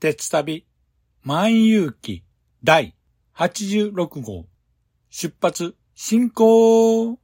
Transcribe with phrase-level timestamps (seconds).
[0.00, 0.66] 鉄旅
[1.22, 2.22] 万有記
[2.62, 2.94] 第
[3.34, 4.46] 86号。
[5.10, 7.23] 出発進行。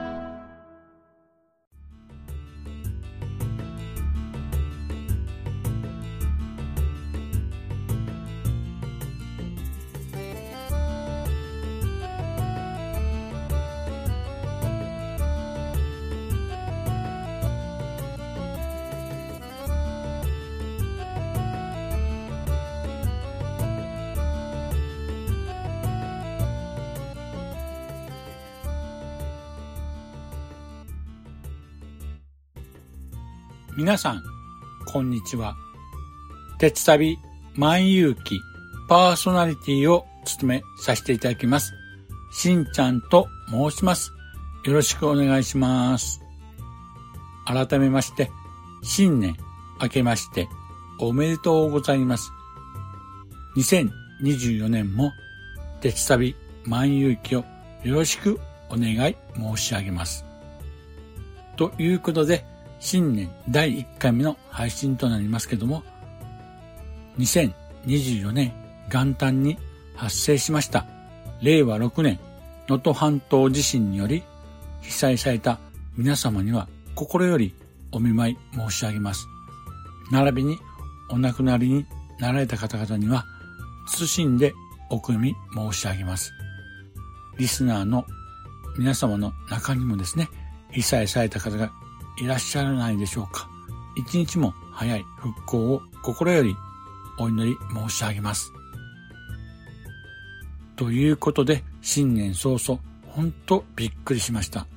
[33.91, 34.23] 皆さん、
[34.85, 35.57] こんにちは。
[36.59, 37.19] 鉄旅
[37.57, 38.39] 万有記
[38.87, 41.73] パーソナリティを務めさせていただきます。
[42.31, 44.13] しんちゃんと申します。
[44.63, 46.21] よろしくお願いします。
[47.45, 48.31] 改めまして、
[48.81, 49.35] 新年
[49.81, 50.47] 明けまして
[50.97, 52.31] おめでとうございます。
[53.57, 55.11] 2024年も
[55.81, 57.43] 鉄旅万有記を
[57.83, 60.23] よろしくお願い申し上げます。
[61.57, 62.45] ということで、
[62.81, 65.83] 新年第1回目の配信となりますけども、
[67.19, 68.51] 2024年
[68.91, 69.57] 元旦に
[69.95, 70.87] 発生しました
[71.41, 72.19] 令和6年
[72.67, 74.23] 能登半島地震により
[74.81, 75.59] 被災された
[75.95, 77.53] 皆様には心より
[77.91, 79.27] お見舞い申し上げます。
[80.11, 80.57] 並びに
[81.09, 81.85] お亡くなりに
[82.19, 83.25] なられた方々には
[83.95, 84.53] 謹んで
[84.89, 86.33] お悔み申し上げます。
[87.37, 88.05] リスナーの
[88.77, 90.29] 皆様の中にもですね、
[90.71, 91.71] 被災された方が
[92.21, 93.49] いらっしゃらないでしょうか。
[93.95, 96.55] 一日も早い復興を心より
[97.17, 98.53] お祈り申し上げます。
[100.75, 104.67] ということで、新年早々、ほんとびっくりしました。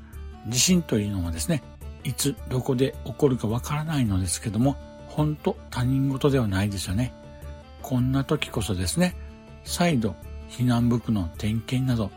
[0.49, 1.63] 地震というのはですね、
[2.03, 4.77] いつどこで起こるかわからないのですけども、
[5.09, 7.13] ほんと他人事ではないですよね。
[7.83, 9.15] こんな時こそですね、
[9.65, 10.17] 再度
[10.49, 12.11] 避難袋の点検など、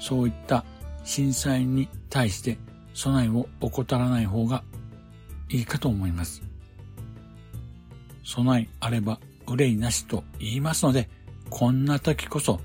[0.00, 0.64] そういった
[1.04, 2.58] 震災に対して
[2.96, 4.64] 備えを怠らない方が
[5.50, 6.42] いいかと思います。
[8.24, 11.08] 備えあれば憂いなしと言いますので、
[11.50, 12.58] こんな時こそ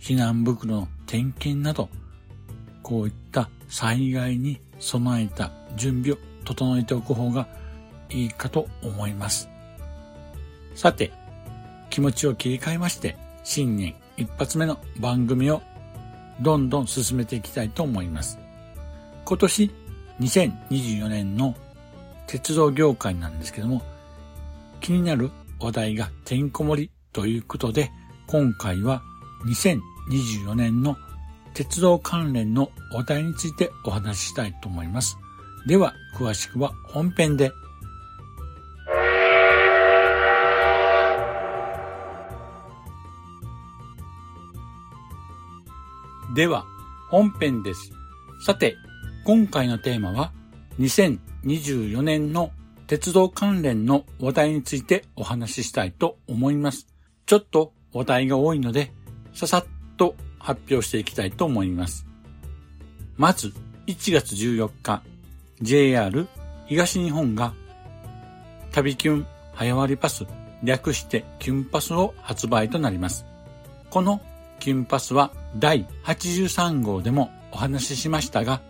[0.00, 1.88] 避難袋の点検など、
[2.82, 7.48] こういった災害に備えた準備を整えておく方が
[8.08, 9.48] いいかと思います。
[10.76, 11.12] さて、
[11.90, 15.60] 気持ちを切り替えまして、新年一発目の番組を
[16.40, 18.39] どんどん進めていきたいと思います。
[19.24, 19.70] 今年
[20.20, 21.54] 2024年の
[22.26, 23.82] 鉄道業界なんですけども、
[24.80, 27.90] 気になる話題がてんこ盛りということで、
[28.26, 29.02] 今回は
[29.46, 30.96] 2024年の
[31.54, 35.18] 鉄道関連の話題についてお話ししたいと思います。
[35.66, 37.52] では、詳しくは本編で。
[46.34, 46.64] では、
[47.10, 47.90] 本編です。
[48.46, 48.76] さて、
[49.24, 50.32] 今回のテーマは
[50.78, 52.52] 2024年の
[52.86, 56.86] 鉄道関連の話題についてお話ししたいと思います。
[57.26, 58.92] ちょっと話題が多いので、
[59.34, 59.64] ささっ
[59.96, 62.06] と発表していきたいと思います。
[63.16, 63.52] まず、
[63.86, 65.02] 1月14日、
[65.60, 66.26] JR
[66.66, 67.52] 東日本が
[68.72, 70.24] 旅キュン早割パス
[70.62, 73.26] 略してキュンパスを発売となります。
[73.90, 74.20] この
[74.60, 78.62] キュンパスは第83号でもお話ししましたが、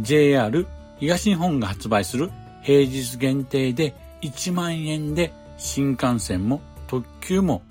[0.00, 0.66] JR
[0.98, 2.30] 東日本が発売する
[2.62, 7.62] 平日限定で1万円で新幹線も特急も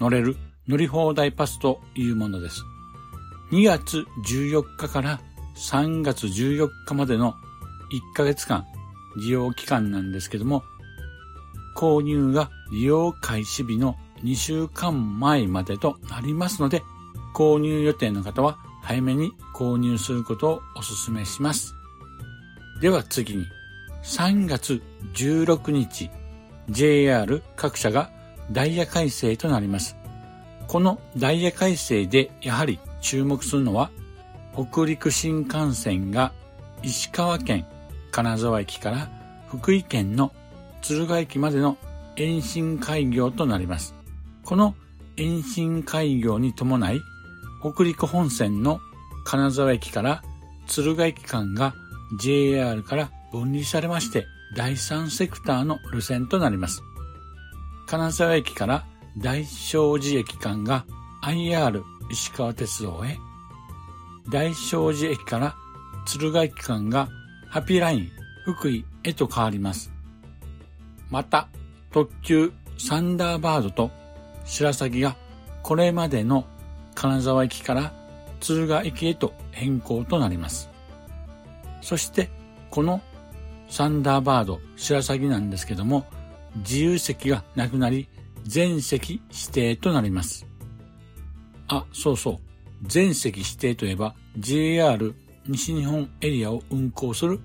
[0.00, 0.36] 乗れる
[0.68, 2.62] 乗り放題パスというものです。
[3.52, 5.20] 2月14日から
[5.56, 7.34] 3月14日までの
[7.92, 8.66] 1ヶ月間
[9.16, 10.62] 利用期間なんですけども、
[11.76, 16.82] 購入が利用開始日の2週間前までとなりますので、
[17.34, 21.74] 購入予定の方は早めに購入することをお勧めします。
[22.80, 23.44] では次に、
[24.04, 24.80] 3月
[25.14, 26.08] 16日、
[26.70, 28.10] JR 各社が
[28.52, 29.96] ダイヤ改正となります。
[30.68, 33.90] このダイヤ改正でやはり注目するのは、
[34.54, 36.32] 北陸新幹線が
[36.84, 37.66] 石川県
[38.12, 39.10] 金沢駅から
[39.48, 40.32] 福井県の
[40.80, 41.76] 敦賀駅までの
[42.14, 43.96] 延伸開業となります。
[44.44, 44.76] この
[45.16, 47.00] 延伸開業に伴い、
[47.72, 48.80] 北陸本線の
[49.24, 50.22] 金沢駅から
[50.68, 51.74] 敦賀駅間が
[52.20, 56.82] JR から分離されまして第三セクターの路線となります。
[57.86, 58.86] 金沢駅から
[59.18, 60.84] 大正寺駅間が
[61.24, 63.18] IR 石川鉄道へ、
[64.30, 65.56] 大正寺駅から
[66.04, 67.08] 敦賀駅間が
[67.48, 68.10] ハピーライン
[68.44, 69.90] 福井へと変わります。
[71.10, 71.48] また、
[71.90, 73.90] 特急サンダーバードと
[74.44, 75.16] 白崎が
[75.64, 76.44] これまでの
[76.96, 77.92] 金沢駅から
[78.40, 80.68] 敦賀駅へと変更となります。
[81.82, 82.28] そして、
[82.70, 83.00] この
[83.68, 86.06] サンダーバード白崎なんですけども、
[86.56, 88.08] 自由席がなくなり、
[88.42, 90.46] 全席指定となります。
[91.68, 92.38] あ、そうそう。
[92.82, 95.14] 全席指定といえば JR
[95.46, 97.40] 西日本エリアを運行する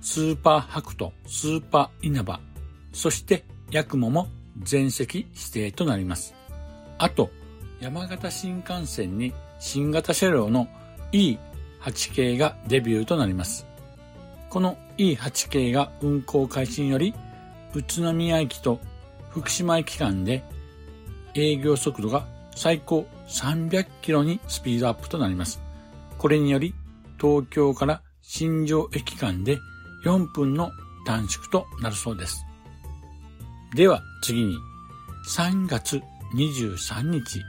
[0.00, 2.40] スーパーハクト、スーパー稲葉、
[2.92, 4.28] そしてヤクモも
[4.58, 6.34] 全席指定となります。
[6.98, 7.30] あと、
[7.82, 10.68] 山形新幹線に新型車両の
[11.10, 13.66] E8 系がデビューとなります。
[14.50, 17.12] この E8 系が運行開始により、
[17.74, 18.78] 宇都宮駅と
[19.30, 20.44] 福島駅間で
[21.34, 25.60] 営業速度が最高300キロにスピードアップとなります。
[26.18, 26.76] これにより、
[27.20, 29.58] 東京から新庄駅間で
[30.04, 30.70] 4分の
[31.04, 32.46] 短縮となるそうです。
[33.74, 34.54] では次に、
[35.28, 36.00] 3月
[36.36, 37.42] 23日、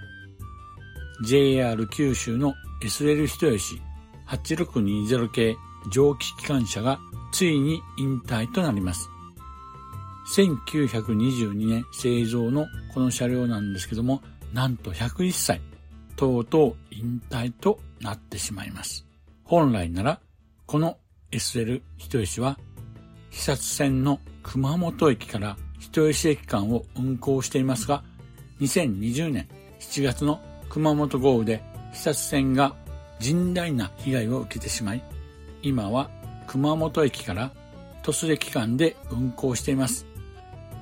[1.21, 3.81] JR 九州の SL 人吉
[4.27, 5.55] 8620系
[5.91, 6.99] 蒸気機関車が
[7.31, 9.09] ついに引退となります。
[10.35, 14.21] 1922年製造のこの車両なんですけども、
[14.53, 15.61] なんと101歳、
[16.15, 19.05] とうとう引退となってしまいます。
[19.43, 20.21] 本来なら、
[20.65, 20.97] この
[21.31, 22.57] SL 人吉は、
[23.31, 28.03] 久津線の熊本駅から人吉駅間を運行していますが、
[28.61, 29.47] 2020年
[29.79, 30.39] 7月の
[30.73, 31.61] 熊本豪雨で
[31.91, 32.73] 久津線が
[33.19, 35.03] 甚大な被害を受けてしまい、
[35.61, 36.09] 今は
[36.47, 37.51] 熊本駅から
[38.01, 40.07] 鳥栖駅間で運行しています。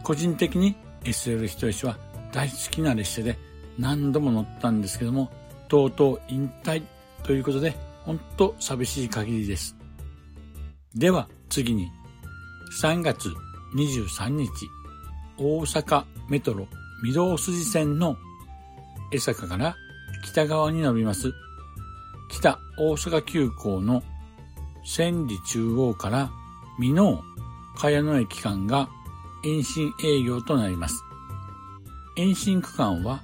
[0.01, 1.97] 個人的に SL 人吉は
[2.31, 3.37] 大好きな列車で
[3.77, 5.29] 何度も乗ったんですけども、
[5.67, 6.83] とうとう引退
[7.25, 9.75] ということで、ほんと寂しい限りです。
[10.95, 11.91] では次に、
[12.81, 13.27] 3月
[13.75, 14.49] 23日、
[15.37, 16.65] 大阪メトロ
[17.05, 18.15] 御堂筋線の
[19.11, 19.75] 江坂から
[20.23, 21.33] 北側に伸びます
[22.29, 24.03] 北大阪急行の
[24.85, 26.31] 千里中央から
[26.79, 27.21] 美濃
[27.75, 28.89] 茅野駅間が
[29.43, 31.03] 延伸営業となります。
[32.15, 33.21] 延伸区間は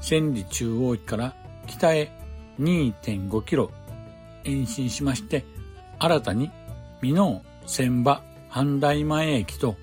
[0.00, 1.34] 千里中央駅から
[1.66, 2.12] 北へ
[2.60, 3.70] 2.5キロ
[4.44, 5.44] 延伸しまして、
[5.98, 6.50] 新たに
[7.00, 9.76] 美濃千葉阪大前駅と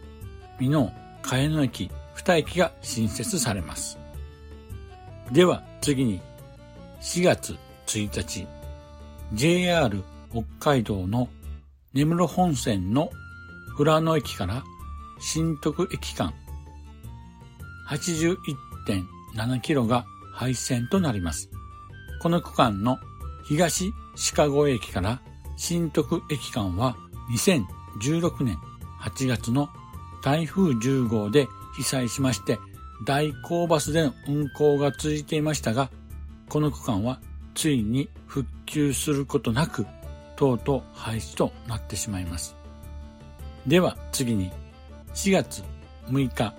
[0.60, 0.91] 美濃
[1.22, 4.03] 茅野駅2駅が新設されます。
[5.34, 6.22] では次に
[7.02, 8.48] 4月1日
[9.34, 11.28] JR 北海道の
[11.92, 13.10] 根室本線の
[13.75, 14.63] 富良野駅から
[15.20, 16.36] 新徳駅間
[17.90, 21.50] 81.7キロが廃線となります。
[22.22, 23.00] この区間の
[23.44, 23.92] 東
[24.36, 25.20] 鹿越駅から
[25.58, 26.96] 新徳駅間は
[27.32, 28.58] 2016年
[29.02, 29.68] 8月の
[30.24, 32.60] 台風10号で被災しまして、
[33.06, 35.90] 大高バスでの運行が続いていましたが、
[36.50, 37.20] この区間は
[37.56, 39.86] ついに復旧することなく、
[40.36, 42.56] とうとう廃止となってしまいます。
[43.68, 44.52] では次に、
[45.14, 45.64] 4月
[46.08, 46.54] 6日、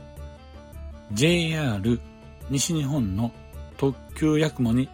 [1.12, 2.00] JR
[2.50, 3.33] 西日本の
[3.76, 4.88] 特急やくもに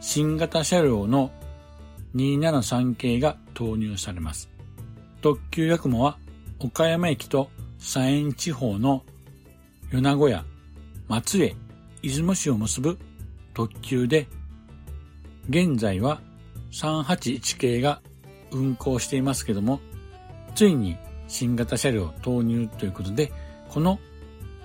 [0.00, 1.30] 新型車両の
[2.14, 4.48] 273系が投入されます。
[5.20, 6.18] 特急やくもは
[6.58, 9.04] 岡山駅と山陰地方の
[9.90, 10.44] 米子や
[11.08, 11.54] 松江、
[12.02, 12.98] 出雲市を結ぶ
[13.54, 14.26] 特急で、
[15.48, 16.20] 現在は
[16.72, 18.00] 381系が
[18.50, 19.80] 運行していますけども、
[20.54, 20.96] ついに
[21.28, 23.32] 新型車両投入ということで、
[23.68, 23.98] この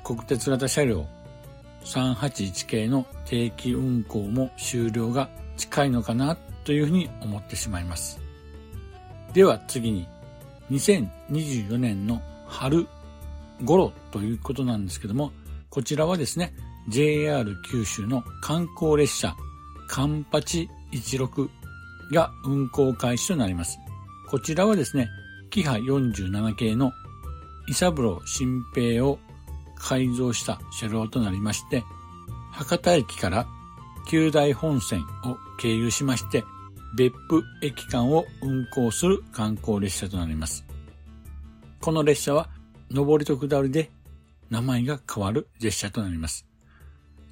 [0.03, 1.05] 国鉄型車両
[1.83, 8.19] 381系の定期運行も終了が近いのかなというふうに思ってしまいます。
[9.33, 10.07] では次に
[10.71, 12.87] 2024年の春
[13.63, 15.31] 頃ということなんですけども、
[15.71, 16.53] こちらはですね、
[16.89, 19.37] JR 九州の観光列車、
[19.87, 21.49] カンパチ16
[22.11, 23.79] が運行開始となります。
[24.29, 25.07] こちらはですね、
[25.49, 26.91] キハ47系の
[27.69, 29.17] イサブロ新平を
[29.77, 31.85] 改造した車両となりまして、
[32.51, 33.47] 博多駅から
[34.09, 36.43] 九大本線を経由しまして、
[36.97, 40.65] 別府駅間を運行する観光列車となります。
[41.79, 42.49] この列車は
[42.89, 43.89] 上りと下りで
[44.51, 46.45] 名前が変わる列車となります。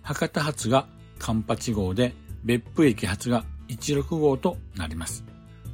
[0.02, 0.88] 博多発が
[1.20, 2.14] カンパチ号で
[2.46, 5.26] 別府駅発が16号となります。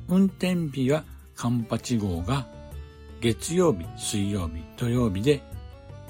[0.07, 1.03] 運転日は
[1.35, 2.47] カンパチ号が
[3.21, 5.43] 月曜日、水曜日、土曜日で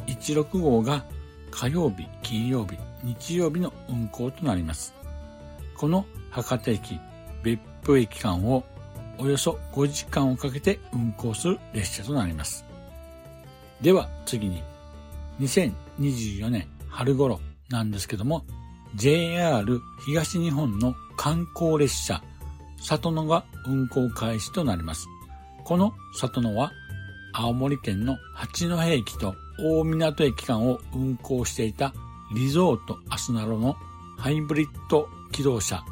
[0.07, 1.05] 16号が
[1.51, 4.93] 火曜日、金曜日、日曜日の運行となります。
[5.77, 6.97] この博多駅、
[7.43, 8.63] 別府駅間を
[9.17, 12.65] およそ5時間をかけて運行する列車となります。
[13.81, 14.63] では次に
[15.39, 17.39] 2024年春頃
[17.69, 18.43] なんですけども
[18.95, 22.21] JR 東日本の観光列車
[22.79, 25.07] 里野が運行開始となります。
[25.63, 26.71] この里野は
[27.33, 31.93] 青森県の八戸駅と大港駅間を運行していた
[32.33, 33.75] リゾートアスナロの
[34.17, 35.83] ハイブリッド機動車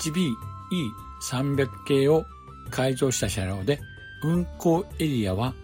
[0.00, 2.24] HBE300 系を
[2.70, 3.80] 改造した車両で
[4.22, 5.54] 運行エリアは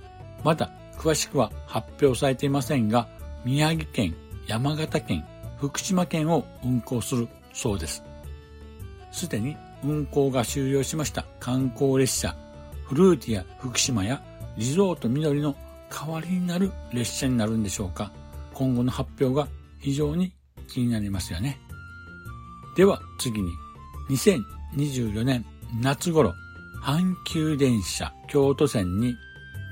[0.42, 3.08] まだ詳しくは発表されていませんが
[3.44, 4.14] 宮城県、
[4.46, 5.24] 山形県、
[5.58, 8.02] 福島県を運行するそうです。
[9.12, 12.34] すでに運行が終了しました観光列車
[12.86, 14.20] フルーティア福島や
[14.56, 15.54] リゾート緑の
[15.90, 18.10] 代わりになる列車になるんでしょうか
[18.52, 19.48] 今後の発表が
[19.78, 20.32] 非常に
[20.68, 21.58] 気になりますよね。
[22.76, 23.50] では次に
[24.10, 25.44] 2024年
[25.80, 26.34] 夏頃
[26.82, 29.14] 阪急電車京都線に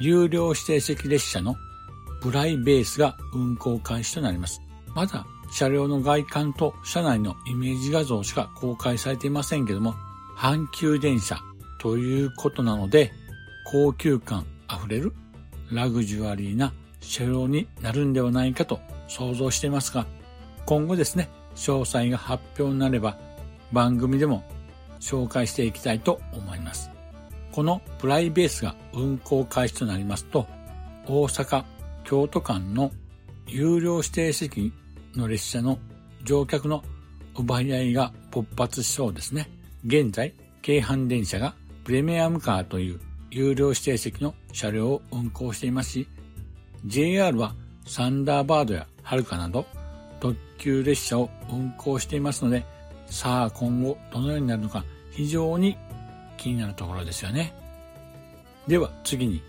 [0.03, 1.55] 有料指定席列車の
[2.21, 4.61] ブライベースが運行開始となります。
[4.97, 9.95] まだ車両の外観と車内のイメージ画像しか公開されていませんけども、
[10.37, 11.39] 阪急電車
[11.79, 13.13] ということなので、
[13.65, 15.13] 高級感あふれる
[15.71, 20.07] ラグジュアリーな車両になるんではないかと想像していますが、
[20.67, 23.19] 今後ですね、詳細が発表になれば
[23.73, 24.43] 番組でも
[24.99, 26.92] 紹介していきたいと思います。
[27.53, 30.47] このプライベースが運行開始となりますと、
[31.07, 31.65] 大阪、
[32.05, 32.91] 京都間の
[33.47, 34.73] 有料指定席
[35.15, 35.79] の列車の
[36.25, 36.83] 乗客の
[37.37, 39.49] 奪い合いが勃発しそうですね。
[39.87, 41.55] 現在、京阪電車が
[41.85, 46.09] プレミアムカーという有料指定席の車両を運行していますし、
[46.87, 47.55] JR は
[47.87, 49.67] サンダーバードやハルカなど
[50.21, 52.65] 特急列車を運行していますので、
[53.07, 55.77] さあ今後どのようになるのか非常に
[56.37, 57.55] 気になるところですよね。
[58.67, 59.43] では次に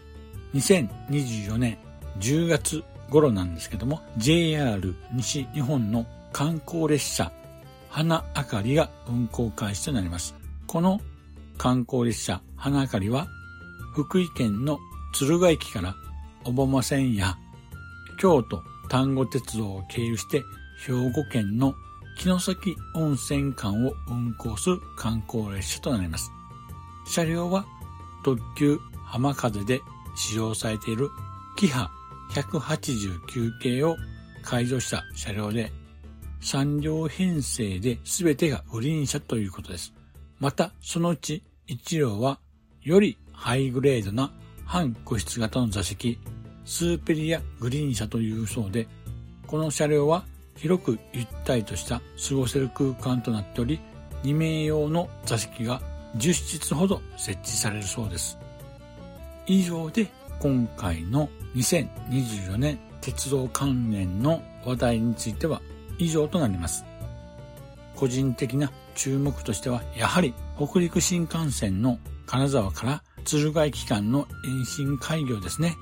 [0.53, 1.77] 2024年
[2.19, 7.31] 10月頃なんですけども JR 西日本の観光列車
[7.89, 10.35] 花あかりが運行開始となります。
[10.67, 10.99] この
[11.57, 13.27] 観光列車花あかりは
[13.93, 14.79] 福井県の
[15.13, 15.95] 敦賀駅から
[16.43, 17.37] 小浜線や
[18.19, 20.43] 京都丹後鉄道を経由して
[20.85, 21.75] 兵庫県の
[22.17, 26.31] 城崎温泉間を運行する観光列車となります。
[27.05, 27.65] 車両は
[28.23, 29.81] 特急浜風で
[30.15, 31.09] 使用されている
[31.55, 31.91] キハ
[32.31, 33.95] 189系を
[34.41, 35.71] 改造した車両で
[36.41, 39.93] 3両編成で全てがグリーン車ということです。
[40.39, 42.39] またそのうち1両は
[42.81, 44.31] よりハイグレードな
[44.65, 46.19] 半個室型の座席
[46.65, 48.87] スーペリアグリーン車というそうで
[49.47, 50.25] この車両は
[50.57, 53.79] 広くゆったりとした過ごせる空間となっており
[54.23, 55.81] 2名用の座席が
[56.17, 58.37] 10室ほど設置されるそうです。
[59.45, 60.07] 以上で
[60.39, 65.61] 今回の2024年鉄道関連の話題については
[65.97, 66.85] 以上となります。
[67.95, 75.75] 個人的な注目としては、やはり北陸新幹線の金沢から敦賀駅間の延伸開業ですね。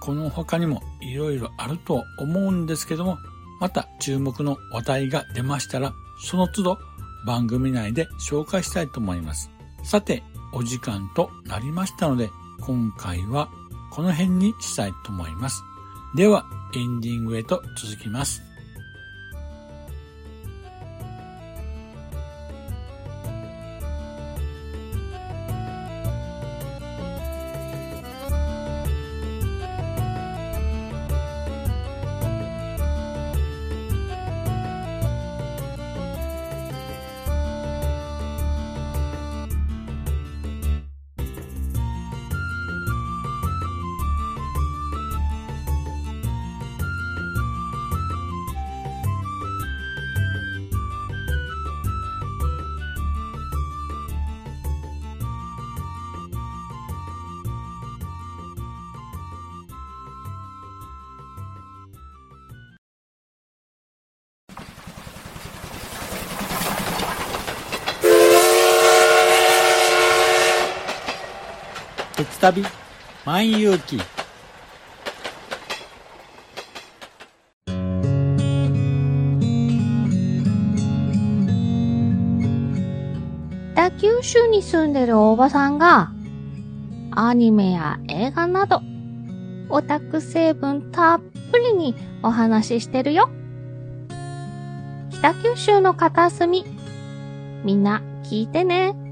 [0.00, 3.18] この他にも色々あると思うんですけども、
[3.60, 5.92] また注目の話題が出ましたら、
[6.24, 6.78] その都度
[7.26, 9.50] 番組内で紹介したいと思います。
[9.84, 10.22] さて、
[10.52, 13.48] お時間となりましたので、今回は
[13.90, 15.62] この辺にしたいと思います。
[16.14, 18.47] では、エンディングへと続きます。
[72.40, 72.64] 旅
[73.24, 74.00] 万有記
[83.74, 86.12] 北九州に住んでるおばさんが
[87.10, 88.82] アニメや映画など
[89.70, 93.28] オタク成分たっぷりにお話ししてるよ。
[95.10, 96.64] 北九州の片隅
[97.64, 99.07] みんな聞いてね。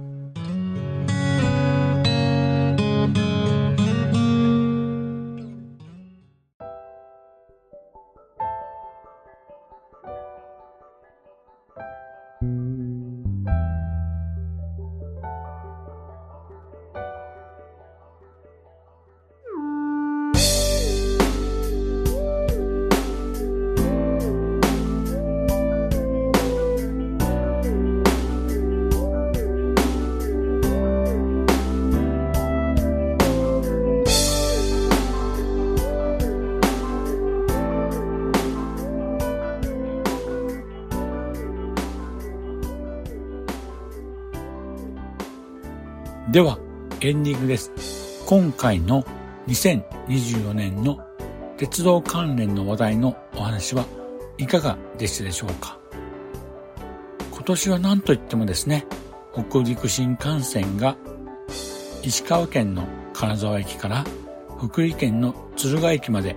[46.37, 46.59] では、
[47.01, 48.23] エンディングです。
[48.27, 49.03] 今回の
[49.47, 51.01] 2024年の
[51.57, 53.87] 鉄道関連の話題のお話は
[54.37, 55.79] いかがでしたでしょうか？
[57.33, 58.85] 今年は何と言ってもですね、
[59.33, 60.99] 北陸新幹線が
[62.03, 64.05] 石川県の金沢駅から
[64.59, 66.37] 福井県の敦賀駅まで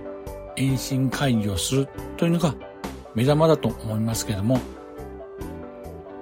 [0.56, 2.54] 延伸開業するというのが
[3.14, 4.60] 目玉だと思いますけども、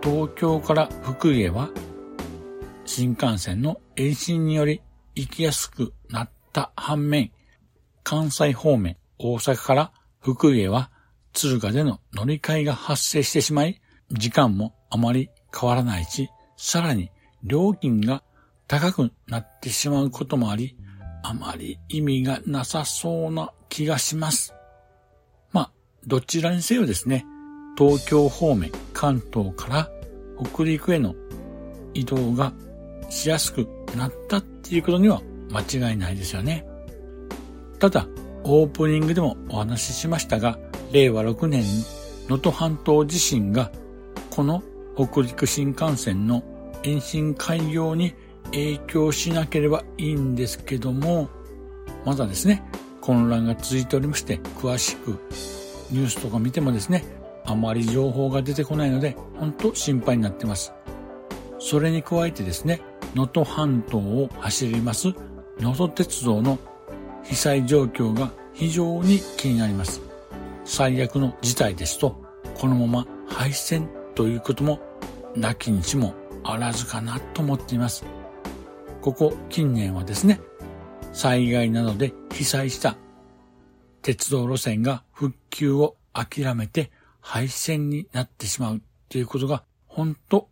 [0.02, 1.70] 東京から福井へは
[2.88, 4.80] 新幹線の延伸により
[5.14, 7.32] 行きやすくなった反面、
[8.02, 10.90] 関西方面、大阪から福井へは
[11.34, 17.10] 敦賀での乗り換えが発生してしまい、時間もあまり変わらないし、さらに
[17.44, 18.22] 料金が
[18.66, 20.74] 高くなってしまうこともあり、
[21.22, 24.54] あまり意味がなさそうな気がします。
[25.52, 25.72] まあ、
[26.06, 27.26] どちらにせよですね、
[27.76, 29.90] 東京方面、関東から
[30.42, 31.14] 北陸への
[31.92, 32.54] 移動が
[33.08, 36.66] しやすくなったっていうことには間違いないですよね。
[37.78, 38.06] ただ、
[38.44, 40.58] オープニングでもお話ししましたが、
[40.92, 41.64] 令和6年
[42.28, 43.70] 能登半島地震が
[44.30, 44.62] この
[44.96, 46.42] 北陸新幹線の
[46.82, 48.14] 延伸開業に
[48.46, 51.28] 影響しなければいいんですけども、
[52.04, 52.62] まだですね、
[53.00, 55.18] 混乱が続いておりまして、詳しく
[55.90, 57.04] ニュースとか見てもですね、
[57.44, 60.72] あまり情報が出てこないので、本当心配になってます。
[61.58, 62.80] それに加えてですね、
[63.14, 65.08] 能登半島を走ります
[65.60, 66.58] 能登鉄道の
[67.24, 70.00] 被災状況が非常に気になります。
[70.64, 72.22] 最悪の事態ですと、
[72.54, 74.80] このまま廃線ということも
[75.36, 78.04] なきにしもあらずかなと思っています。
[79.00, 80.40] ここ近年はですね、
[81.12, 82.96] 災害などで被災した
[84.02, 86.90] 鉄道路線が復旧を諦めて
[87.20, 90.48] 廃線になってしまうということが本当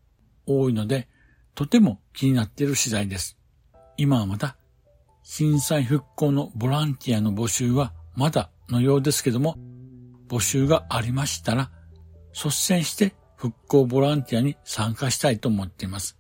[0.47, 1.09] 多いので、
[1.57, 3.39] とても気になっている次第です。
[3.97, 4.59] 今はまた、
[5.23, 9.57] 震災復興のボランティアの募集はまだのようですけども、
[10.29, 11.71] 募集がありましたら、
[12.35, 16.19] 率先して復興ボランティアに参加したいと思っています。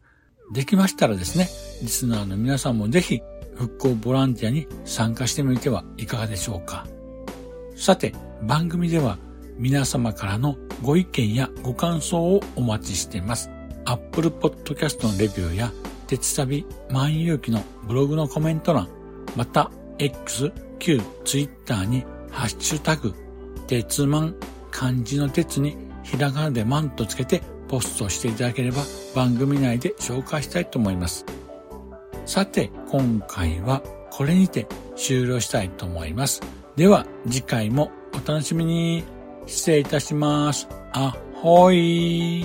[0.55, 1.51] できましたらですね、
[1.83, 3.21] リスナーの皆さんもぜひ
[3.57, 6.87] 復興ボランティアに参加してみてはいかがでしょうか。
[7.77, 9.19] さて、番組では
[9.59, 13.51] 皆様からのご意見やご感想をお待ちしています。
[13.87, 15.73] Apple Podcast のレビューや、
[16.07, 18.89] 鉄旅万有記のブログのコメント欄、
[19.35, 23.15] また X、Q、Twitter にハッシュタグ、
[23.67, 24.35] 鉄マン、
[24.71, 28.83] 漢字の鉄にひらがなでマンとつけてポストしていただければ
[29.15, 31.25] 番組内で紹介したいと思います。
[32.27, 36.41] さて、今回はこれにて終了したいと思います。
[36.77, 39.05] では次回もお楽しみに。
[39.47, 40.69] 失礼いたします。
[40.93, 42.45] あほい。